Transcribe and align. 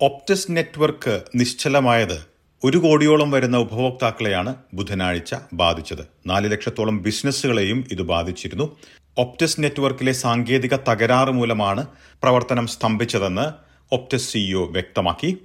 Optus 0.00 0.46
network 0.50 1.22
നിശ്ചലമായത് 1.34 2.26
ഒരു 2.64 2.78
കോടിയോളം 2.78 3.30
വരുന്ന 3.30 3.56
ഉപഭോക്താക്കളെയാണ് 3.56 4.54
ബുധനാഴ്ച 4.74 5.34
ബാധിച്ചത്. 5.52 6.06
നാല് 6.26 6.52
ലക്ഷത്തോളം 6.52 7.02
ബിസിനസ്സുകളെയും 7.02 7.84
ഇത് 7.90 8.02
ബാധിച്ചിരുന്നു. 8.02 8.76
ഒപ്റ്റസ് 9.18 9.62
നെറ്റ്വർക്കിലെ 9.62 10.12
സാങ്കേതിക 10.12 10.76
തകരാറ് 10.76 11.30
മൂലമാണ് 11.30 11.86
പ്രവർത്തനം 12.22 12.66
സ്തംഭിച്ചതെന്ന് 12.66 13.46
ഒപ്റ്റസ് 13.94 14.32
സിഇഒ 14.32 14.72
വ്യക്തമാക്കി. 14.72 15.38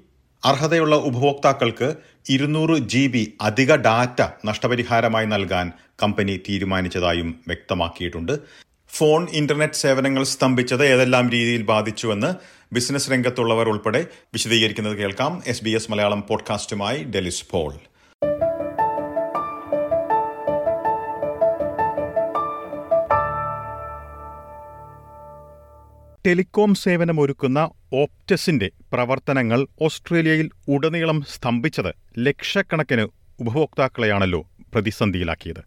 അർഹതയുള്ള 0.45 0.95
ഉപഭോക്താക്കൾക്ക് 0.95 1.95
ഇരുന്നൂറ് 2.29 2.77
ജി 2.77 3.07
ബി 3.07 3.33
അധിക 3.41 3.75
ഡാറ്റ 3.75 4.21
നഷ്ടപരിഹാരമായി 4.45 5.25
നൽകാൻ 5.25 5.71
കമ്പനി 6.03 6.39
തീരുമാനിച്ചതായും 6.49 7.39
വ്യക്തമാക്കിയിട്ടുണ്ട്. 7.47 8.39
ഫോൺ 8.89 9.27
ഇന്റർനെറ്റ് 9.31 9.73
സേവനങ്ങൾ 9.73 10.23
സ്തംഭിച്ചത് 10.23 10.85
ഏതെല്ലാം 10.85 11.29
രീതിയിൽ 11.29 11.61
ബാധിച്ചുവെന്ന് 11.61 12.58
ബിസിനസ് 12.73 13.11
രംഗത്തുള്ളവർ 13.11 13.69
ഉൾപ്പെടെ 13.69 14.07
വിശദീകരിക്കുന്നത് 14.15 14.97
കേൾക്കാം 14.97 15.41
എസ് 15.47 15.63
ബി 15.63 15.69
എസ് 15.69 15.91
മലയാളം 15.91 16.23
പോഡ്കാസ്റ്റുമായി 16.29 17.03
ഡെലിസ് 17.03 17.45
പോൾ. 17.51 17.73
ടെലികോം 26.27 26.75
സേവനമൊരുക്കുന്ന 26.75 27.71
ഓപ്റ്റസിന്റെ 27.93 28.71
പ്രവർത്തനങ്ങൾ 28.93 29.67
ഓസ്ട്രേലിയയിൽ 29.81 30.49
ഉടനീളം 30.67 31.21
സ്തംഭിച്ചത് 31.21 31.95
ലക്ഷക്കണക്കിന് 32.19 33.07
ഉപഭോക്താക്കളെയാണല്ലോ 33.39 34.47
പ്രതിസന്ധിയിലാക്കിയത്. 34.73 35.63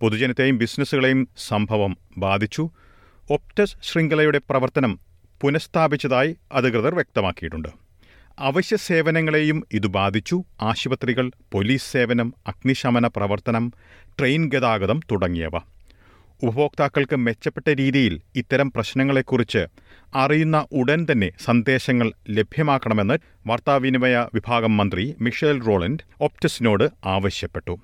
പൊതുജനത്തെയും 0.00 0.58
ബിസിനസ്സുകളെയും 0.58 1.28
സംഭവം 1.36 1.96
ബാധിച്ചു. 2.18 2.70
ഒപ്റ്റസ് 3.30 3.76
ശൃംഖലയുടെ 3.82 4.38
പ്രവർത്തനം 4.38 5.05
പുനഃസ്ഥാപിച്ചതായി 5.40 6.36
അധികൃതർ 6.52 6.94
വ്യക്തമാക്കിയിട്ടുണ്ട്. 6.94 7.68
അവശ്യ 8.38 8.76
സേവനങ്ങളെയും 8.76 9.66
ഇത് 9.72 9.86
ബാധിച്ചു. 9.86 10.44
ആശുപത്രികൾ 10.62 11.32
പോലീസ് 11.52 11.92
സേവനം 11.92 12.34
അഗ്നിശമന 12.46 13.06
പ്രവർത്തനം 13.06 13.72
ട്രെയിൻ 14.18 14.50
ഗതാഗതം 14.52 15.00
തുടങ്ങിയവ. 15.10 15.50
ഉപഭോക്താക്കൾക്ക് 16.42 17.16
മെച്ചപ്പെട്ട 17.16 17.68
രീതിയിൽ 17.68 18.20
ഇത്തരം 18.36 18.72
പ്രശ്നങ്ങളെക്കുറിച്ച് 18.72 19.66
അറിയുന്ന 20.14 20.66
ഉടൻ 20.72 21.06
തന്നെ 21.12 21.30
സന്ദേശങ്ങൾ 21.44 22.12
ലഭ്യമാക്കണമെന്ന് 22.30 23.18
വാർത്താവിനിമയ 23.46 24.26
വിഭാഗം 24.34 24.76
മന്ത്രി 24.76 25.14
മിഷേൽ 25.20 25.62
റോളൻഡ് 25.62 26.04
ഒപ്റ്റസിനോട് 26.20 26.88
ആവശ്യപ്പെട്ടു. 27.04 27.78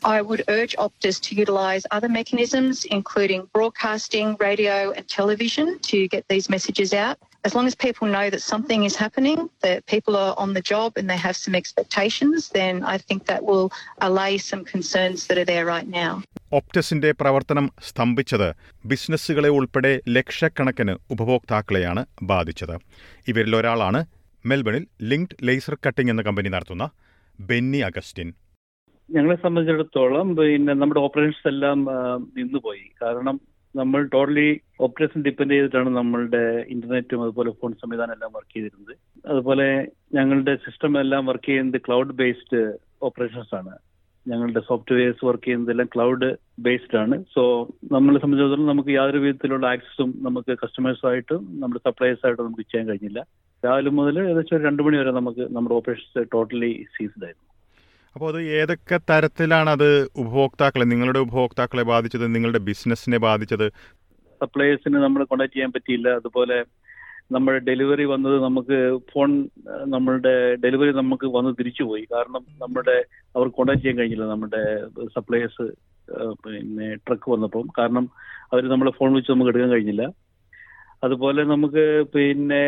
I 0.00 0.22
would 0.22 0.44
urge 0.48 0.76
Optus 0.76 1.20
to 1.22 1.34
utilise 1.34 1.84
other 1.90 2.08
mechanisms, 2.10 2.84
including 2.86 3.48
broadcasting, 3.52 4.36
radio, 4.38 4.92
and 4.92 5.06
television, 5.10 5.78
to 5.80 6.06
get 6.08 6.24
these 6.28 6.48
messages 6.48 6.94
out. 6.94 7.18
As 7.44 7.54
long 7.54 7.66
as 7.66 7.74
people 7.76 8.06
know 8.08 8.30
that 8.30 8.42
something 8.42 8.84
is 8.84 8.94
happening, 8.96 9.50
that 9.60 9.84
people 9.86 10.16
are 10.16 10.34
on 10.38 10.54
the 10.54 10.60
job 10.62 10.92
and 10.96 11.08
they 11.08 11.16
have 11.18 11.36
some 11.36 11.54
expectations, 11.54 12.48
then 12.50 12.84
I 12.84 12.98
think 12.98 13.26
that 13.26 13.44
will 13.44 13.72
allay 14.00 14.38
some 14.40 14.64
concerns 14.64 15.26
that 15.28 15.38
are 15.38 15.44
there 15.46 15.66
right 15.66 15.88
now. 15.94 16.12
ഒപ്റ്റസിന്റെ 16.52 17.10
പ്രവർത്തനം 17.20 17.66
സ്തംഭിച്ചത് 17.88 18.48
ബിസിനസ്സുകളെ 18.84 19.50
ഉൾപ്പെടെ 19.58 19.92
ലക്ഷക്കണക്കിന് 20.16 20.94
ഉപഭോക്താക്കളെയാണ് 21.14 22.02
ബാധിച്ചത് 22.30 22.76
ഇവരിൽ 23.30 23.54
ഒരാളാണ് 23.58 24.00
മെൽബണിൽ 24.44 24.84
linked 25.10 25.38
laser 25.48 25.74
cutting 25.86 26.12
എന്ന 26.14 26.22
company 26.28 26.50
നടത്തുന്ന 26.54 26.84
Benny 27.38 27.80
Augustine 27.88 28.28
ഞങ്ങളെ 29.14 29.36
സംബന്ധിച്ചിടത്തോളം 29.36 30.36
പിന്നെ 30.36 30.72
നമ്മുടെ 30.74 31.00
ഓപ്പറേഷൻസ് 31.00 31.48
എല്ലാം 31.48 31.78
നിന്നുപോയി. 32.38 32.84
കാരണം 33.02 33.40
നമ്മൾ 33.76 34.02
ടോട്ടലി 34.02 34.60
ഓപ്പറേഷൻ 34.80 35.22
ഡിപ്പെൻഡ് 35.22 35.54
ചെയ്തിട്ടാണ് 35.54 35.90
നമ്മളുടെ 35.96 36.66
ഇന്റർനെറ്റും 36.74 37.22
അതുപോലെ 37.22 37.50
ഫോൺ 37.60 37.72
സംവിധാനം 37.72 38.12
എല്ലാം 38.12 38.30
വർക്ക് 38.36 38.54
ചെയ്തിരുന്നത്. 38.54 38.94
അതുപോലെ 39.26 39.68
ഞങ്ങളുടെ 40.14 40.56
സിസ്റ്റം 40.56 41.00
എല്ലാം 41.00 41.26
വർക്ക് 41.26 41.44
ചെയ്യുന്നത് 41.44 41.80
ക്ലൗഡ് 41.86 42.16
ബേസ്ഡ് 42.20 42.62
ഓപ്പറേഷൻസ് 43.02 43.54
ആണ്. 43.54 43.74
ഞങ്ങളുടെ 44.28 44.60
സോഫ്റ്റ്വെയർസ് 44.60 45.26
വർക്ക് 45.26 45.44
ചെയ്യുന്നതെല്ലാം 45.44 45.88
ക്ലൗഡ് 45.94 46.36
ബേസ്ഡ് 46.60 46.96
ആണ്. 46.96 47.24
സോ 47.34 47.42
നമ്മളെ 47.92 48.20
സംബന്ധിച്ചിടത്തോളം 48.20 48.72
നമുക്ക് 48.72 48.88
യാതൊരു 48.88 49.18
വിധത്തിലുള്ള 49.18 49.66
ആക്സസും 49.66 50.10
നമുക്ക് 50.26 50.58
കസ്റ്റമേഴ്സായിട്ടും 50.62 51.42
നമ്മുടെ 51.60 51.80
സപ്ലയേഴ്സായിട്ടും 51.88 52.46
നമുക്ക് 52.46 52.62
ചെയ്യാൻ 52.62 52.88
കഴിഞ്ഞില്ല. 52.88 53.20
രാവിലെ 53.64 53.90
മുതൽ 53.90 54.18
ഏകദേശം 54.22 54.64
രണ്ട് 54.68 54.82
മണി 54.82 54.96
വരെ 54.96 55.10
നമുക്ക് 55.10 55.44
നമ്മുടെ 55.56 55.74
ഓപ്പറേഷൻസ് 55.74 56.26
ടോട്ടലി 56.34 56.72
സീസ്ഡ് 56.96 57.28
അപ്പോൾ 58.14 58.28
അത് 58.32 58.40
ഏതൊക്കെ 58.58 58.96
തരത്തിലാണ് 59.10 59.70
അത് 59.76 59.88
ഉപഭോക്താക്കളെ 60.22 60.84
നിങ്ങളുടെ 60.92 61.20
ഉപഭോക്താക്കളെ 61.26 61.84
ബാധിച്ചത് 61.92 62.26
നിങ്ങളുടെ 62.34 62.60
ബിസിനസ്സിനെ 62.68 63.18
ബാധിച്ചത്? 63.28 63.66
സപ്ലയേഴ്സിന് 64.40 64.98
നമ്മൾ 65.04 65.20
കോണ്ടാക്ട് 65.24 65.54
ചെയ്യാൻ 65.54 65.72
പറ്റിയില്ല. 65.76 66.08
അതുപോലെ 66.20 66.56
നമ്മൾ 67.36 67.54
ഡെലിവറി 67.68 68.04
വന്നത് 68.12 68.36
നമുക്ക് 68.44 68.76
ഫോൺ 69.12 69.30
നമ്മളുടെ 69.94 70.34
ഡെലിവറി 70.64 70.92
നമുക്ക് 71.00 71.26
വന്ന് 71.36 71.50
തിരിച്ചുപോയി. 71.58 72.04
കാരണം 72.14 72.42
നമ്മുടെ 72.62 72.96
അവർ 73.36 73.46
കോണ്ടാക്ട് 73.56 73.82
ചെയ്യാൻ 73.82 73.98
കഴിഞ്ഞില്ല 73.98 74.26
നമ്മുടെ 74.34 74.62
സപ്ലയേഴ്സ് 75.16 75.66
പിന്നെ 76.44 76.88
ട്രക്ക് 77.06 77.28
വന്നപ്പോൾ 77.34 77.64
കാരണം 77.78 78.04
അവർ 78.52 78.62
നമ്മളെ 78.74 78.92
ഫോൺ 78.98 79.10
വിളിച്ച് 79.12 79.32
നമുക്ക് 79.32 79.52
എടുക്കാൻ 79.52 79.72
കഴിഞ്ഞില്ല. 79.74 80.04
അതുപോലെ 81.06 81.40
നമുക്ക് 81.52 81.84
പിന്നെ 82.14 82.62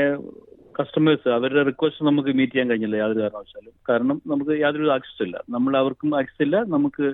കസ്റ്റമേഴ്സ് 0.80 1.28
അവരുടെ 1.38 1.62
റിക്വസ്റ്റ് 1.70 2.06
നമുക്ക് 2.10 2.30
മീറ്റ് 2.38 2.52
ചെയ്യാൻ 2.52 2.70
കഴിഞ്ഞില്ല 2.70 2.96
യാതൊരു 3.02 3.22
കാരണവശാലും. 3.24 3.74
കാരണം 3.88 4.16
നമുക്ക് 4.32 4.54
യാതൊരു 4.64 4.92
ആക്സസ് 4.96 5.22
ഇല്ല. 5.26 5.36
നമ്മൾ 5.56 5.72
അവർക്കും 5.82 6.16
ആക്സസ് 6.20 6.42
ഇല്ല 6.46 6.56
നമുക്ക് 6.76 7.06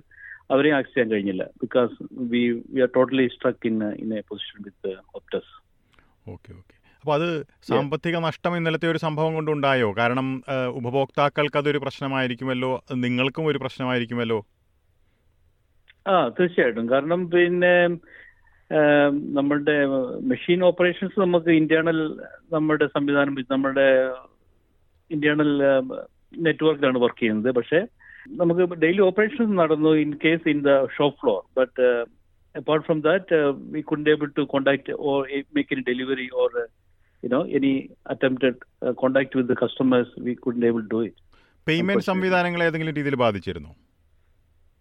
അവരെയും 0.54 0.77
ആക്സസ് 0.77 0.94
ചെയ്യാൻ 0.94 1.10
കഴിഞ്ഞില്ല. 1.12 1.44
Because 1.62 1.94
we 2.32 2.43
we 2.75 2.81
are 2.81 2.91
totally 2.97 3.27
struck 3.34 3.66
in 3.71 3.78
in 4.03 4.10
a 4.19 4.22
position 4.31 4.59
with 4.66 4.93
Optus 5.15 5.53
okay 6.34 6.50
okay 6.59 6.75
അപ്പോൾ 7.00 7.15
അത് 7.19 7.28
സാമ്പത്തിക 7.69 8.16
നഷ്ടം 8.27 8.53
ഇന്നലത്തെ 8.56 8.87
ഒരു 8.93 9.00
സംഭവം 9.04 9.32
കൊണ്ടുണ്ടായോ 9.34 9.88
കാരണം 9.98 10.28
ഉപഭോക്താക്കൾക്ക് 10.81 11.59
അതൊരു 11.60 11.81
പ്രശ്നമായിരിക്കുമല്ലോ? 11.84 12.71
നിങ്ങൾക്കും 13.04 13.47
ഒരു 13.50 13.59
പ്രശ്നമായിരിക്കുമല്ലോ? 13.65 14.38
ആ 16.09 16.15
തീർച്ചയായിട്ടും. 16.38 16.88
കാരണം 16.91 17.21
പിന്നെ 17.31 17.75
നമ്മളുടെ 19.38 19.77
മെഷീൻ 20.32 20.65
ഓപ്പറേഷൻസ് 20.65 21.21
നമുക്ക് 21.21 21.50
ഇന്റേണൽ 21.60 21.99
നമ്മുടെ 22.53 22.87
സംവിധാനം 22.87 23.37
നമ്മുടെ 23.54 23.87
ഇന്റേണൽ 25.10 25.50
നെറ്റ്വർക്കിലാണ് 26.47 26.99
വർക്ക് 27.04 27.21
ചെയ്യുന്നത്. 27.21 27.50
പക്ഷേ 27.59 27.81
നമുക്ക് 28.41 28.62
ഡെയിലി 28.84 29.00
ഓപ്പറേഷൻസ് 29.00 29.59
നടന്നു 29.62 29.93
in 30.04 30.12
case 30.25 30.49
in 30.54 30.60
the 30.62 30.72
shop 30.97 31.19
floor 31.21 31.41
but 31.59 31.84
apart 32.54 32.87
from 32.87 33.00
that 33.00 33.37
we 33.75 33.81
could 33.91 34.10
able 34.15 34.31
to 34.38 34.44
contact 34.54 34.97
or 35.10 35.21
make 35.59 35.72
in 35.77 35.83
delivery 35.93 36.28
or 36.43 36.50
you 37.22 37.31
know 37.33 37.44
any 37.59 37.91
attempted 38.12 38.56
uh, 38.83 38.93
contact 39.03 39.34
with 39.34 39.47
the 39.48 39.56
customers. 39.56 40.09
We 40.27 40.34
couldn't 40.43 40.65
able 40.71 40.83
to 40.83 40.91
do 40.94 41.00
it. 41.09 41.15
Payment 41.66 42.06
സംവിധാനങ്ങൾ 42.09 42.60
ഏതെങ്കിലും 42.66 42.94
രീതിയിൽ 42.98 43.16
ബാധിച്ചിരുന്നു? 43.22 43.71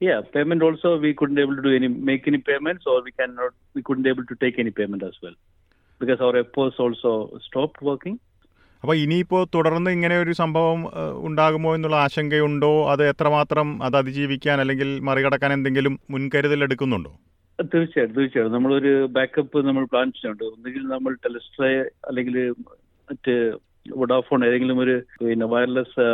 Yeah 0.01 0.21
payment 0.35 0.61
also 0.61 0.89
we 0.99 1.13
couldn't 1.19 1.41
able 1.43 1.55
to 1.55 1.65
do 1.67 1.73
any 1.79 1.87
make 2.11 2.25
any 2.31 2.39
payments 2.51 2.85
or 2.91 2.97
we 3.07 3.11
cannot 3.19 3.53
we 3.75 3.81
couldn't 3.81 4.07
able 4.13 4.25
to 4.31 4.35
take 4.45 4.57
any 4.63 4.71
payment 4.79 5.03
as 5.03 5.17
well. 5.23 5.35
Because 6.01 6.19
our 6.19 6.35
apps 6.43 6.79
also 6.85 7.11
stopped 7.47 7.81
working. 7.89 8.15
അപ്പോൾ 8.83 8.95
ഇനിയിപ്പോൾ 8.95 9.47
തുടർന്ന് 9.53 9.91
ഇങ്ങനെ 9.91 10.15
ഒരു 10.23 10.33
സംഭവം 10.39 10.79
ഉണ്ടാകുമോ 11.27 11.75
എന്നുള്ള 11.75 11.95
ആശങ്കയുണ്ടോ? 11.95 12.91
അത് 12.93 13.03
എത്രമാത്രം 13.09 13.83
അത് 13.83 13.95
അതിജീവിക്കാൻ 13.97 14.59
അല്ലെങ്കിൽ 14.61 14.89
മറികടക്കാൻ 15.07 15.53
എന്തെങ്കിലും 15.53 15.99
മുൻകരുതൽ 16.09 16.63
എടുക്കുന്നുണ്ടോ? 16.63 17.11
തീർച്ചയായിട്ടും 17.73 18.15
തീർച്ചയായിട്ടും. 18.17 18.55
നമ്മളൊരു 18.57 19.05
ബാക്കപ്പ് 19.17 19.65
നമ്മൾ 19.67 19.85
പ്ലാൻ 19.85 20.11
ചെയ്യുന്നുണ്ട്. 20.11 20.43
ഒന്നുകിൽ 20.43 20.83
നമ്മൾ 20.95 21.13
ടെലിസ്ട്രേ 21.25 21.71
അല്ലെങ്കിൽ 22.09 22.37
മറ്റ് 23.09 23.35
വൊഡാഫോൺ 24.01 24.45
ഏതെങ്കിലും 24.47 24.79
ഒരു 24.79 24.95
പിന്നെ 25.23 25.45
വയർലെസ് 25.45 26.05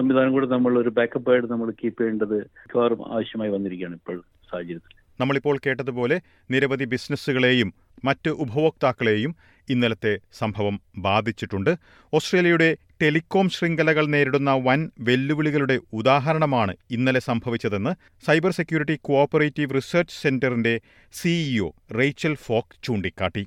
സംവിധാനം 0.00 0.32
കൂടെ 0.32 0.46
നമ്മൾ 0.46 0.78
ഒരു 0.78 0.88
ബാക്കപ്പ് 0.88 1.30
ആയിട്ട് 1.30 1.48
നമ്മൾ 1.52 1.70
കീപ്പ് 1.70 2.00
ചെയ്യേണ്ടത് 2.00 2.36
മിക്കവാറും 2.36 3.14
ആവശ്യമായി 3.14 3.50
വന്നിരിക്കുകയാണ് 3.50 3.94
ഇപ്പോൾ 3.94 4.22
സാഹചര്യത്തിൽ. 4.52 4.94
നമ്മളിപ്പോൾ 5.20 5.58
കേട്ടതുപോലെ 5.66 6.20
നിരവധി 6.50 6.84
ബിസിനസ്സുകളെയും 6.84 7.74
മറ്റ് 8.04 8.30
ഉപഭോക്താക്കളെയും 8.30 9.36
ഇന്നലത്തെ 9.68 10.18
സംഭവം 10.32 10.80
ബാധിച്ചിട്ടുണ്ട്. 10.98 11.78
ഓസ്ട്രേലിയയുടെ 12.14 12.76
ടെലികോം 13.02 13.48
ശൃംഖലകൾ 13.48 14.06
നേരിടുന്ന 14.06 14.50
വൻ 14.50 14.90
വെല്ലുവിളികളുടെ 15.00 15.80
ഉദാഹരണമാണ് 15.92 16.76
ഇന്നലെ 16.90 17.20
സംഭവിച്ചതെന്ന് 17.20 17.92
സൈബർ 18.26 18.50
സെക്യൂരിറ്റി 18.50 18.98
കോഓപ്പറേറ്റീവ് 19.02 19.74
റിസർച്ച് 19.74 20.22
സെന്ററിന്റെ 20.22 20.80
സിഇഒ 21.12 21.70
റേച്ചൽ 21.98 22.34
ഫോക്ക് 22.34 22.86
ചൂണ്ടിക്കാട്ടി. 22.86 23.46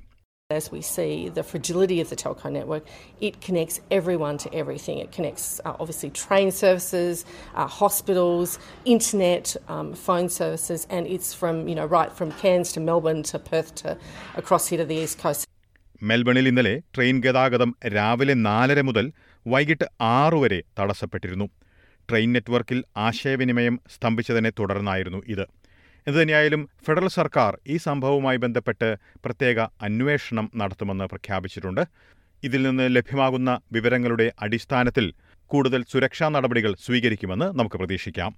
As 0.54 0.66
we 0.70 0.80
see 0.86 1.12
the 1.30 1.44
fragility 1.44 1.98
of 2.00 2.08
the 2.10 2.16
telco 2.16 2.48
network, 2.50 2.84
it 3.20 3.34
connects 3.40 3.76
everyone 3.90 4.36
to 4.38 4.48
everything. 4.54 4.98
It 4.98 5.10
connects 5.10 5.46
uh, 5.60 5.74
obviously 5.80 6.10
train 6.22 6.50
services, 6.54 7.14
uh, 7.54 7.66
hospitals, 7.78 8.50
internet, 8.86 9.44
um, 9.68 9.88
phone 10.06 10.28
services, 10.30 10.80
and 10.90 11.06
it's 11.08 11.32
from 11.34 11.66
you 11.70 11.74
know 11.74 11.86
right 11.88 12.12
from 12.12 12.30
Cairns 12.34 12.70
to 12.74 12.80
Melbourne 12.80 13.22
to 13.24 13.38
Perth 13.40 13.74
to 13.76 13.90
across 14.36 14.66
here 14.68 14.78
to 14.78 14.88
the 14.92 15.00
east 15.04 15.18
coast. 15.24 15.42
മെൽബണിൽ 16.02 16.46
ഇന്നലെ 16.50 16.72
train 16.94 17.16
ഗതാഗതം 17.24 17.70
രാവിലെ 17.94 18.34
നാലര 18.46 18.80
മുതൽ 18.88 19.06
വൈകിട്ട് 19.46 19.86
ആറു 20.14 20.38
വരെ 20.42 20.58
തടസ്സപ്പെട്ടിരുന്നു 20.78 21.46
train 22.08 22.30
നെറ്റ്വർക്കിൽ 22.36 22.78
ആശയവിനിമയം 23.06 23.76
സ്തംഭിച്ചതിനെ 23.94 24.50
തുടർന്നായിരുന്നു 24.58 25.20
ഇത് 25.34 25.44
എന്തുതന്നെയായാലും 26.06 26.62
ഫെഡറൽ 26.86 27.08
സർക്കാർ 27.08 27.52
ഈ 27.66 27.76
സംഭവവുമായി 27.76 28.36
ബന്ധപ്പെട്ട് 28.36 28.88
പ്രത്യേക 29.24 29.58
അന്വേഷണം 29.86 30.46
നടത്തുമെന്ന് 30.60 31.04
പ്രഖ്യാപിച്ചിട്ടുണ്ട്. 31.04 31.82
ഇതിൽ 32.42 32.62
നിന്ന് 32.62 32.96
ലഭ്യമാകുന്ന 32.96 33.50
വിവരങ്ങളുടെ 33.72 34.26
അടിസ്ഥാനത്തിൽ 34.46 35.06
കൂടുതൽ 35.50 35.82
സുരക്ഷാ 35.92 36.28
നടപടികൾ 36.28 36.74
സ്വീകരിക്കുമെന്ന് 36.86 37.46
നമുക്ക് 37.58 37.76
പ്രതീക്ഷിക്കാം. 37.76 38.32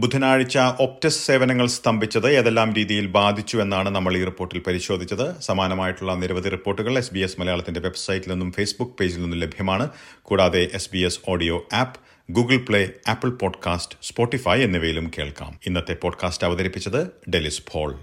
ബുധനാഴ്ച 0.00 0.58
ഒപ്റ്റസ് 0.58 1.26
സേവനങ്ങൾ 1.26 1.66
സ്തംഭിച്ചത് 1.66 2.30
ഏതെല്ലാം 2.30 2.74
രീതിയിൽ 2.74 3.06
ബാധിച്ചു 3.06 3.58
എന്നാണ് 3.58 3.88
നമ്മൾ 3.88 4.16
ഈ 4.16 4.24
റിപ്പോർട്ടിൽ 4.24 4.58
പരിശോധിച്ചത്. 4.58 5.40
സമാനമായിട്ടുള്ള 5.40 6.14
നിരവധി 6.14 6.48
റിപ്പോർട്ടുകൾ 6.48 6.98
എസ് 6.98 7.14
ബി 7.14 7.18
എസ് 7.18 7.40
മലയാളത്തിന്റെ 7.40 7.80
വെബ്സൈറ്റിൽ 7.80 8.30
നിന്നും 8.30 8.52
ഫേസ്ബുക്ക് 8.52 8.92
പേജിൽ 8.92 9.22
നിന്നും 9.22 9.38
ലഭ്യമാണ്. 9.38 9.88
കൂടാതെ 10.22 10.68
S 10.72 10.90
B 10.92 10.98
S 10.98 11.20
audio 11.28 11.68
app 11.72 12.00
Google 12.32 12.56
Play 12.56 12.90
Apple 13.08 13.30
podcast 13.30 13.98
Spotify 14.02 14.60
എന്നിവയിലും 14.62 15.10
കേൾക്കാം. 15.18 15.58
ഇന്നത്തെ 15.66 15.94
പോഡ്കാസ്റ്റ് 15.94 16.46
അവതരിപ്പിച്ചത് 16.46 17.30
ഡെലിസ് 17.30 17.62
പോൾ. 17.72 17.98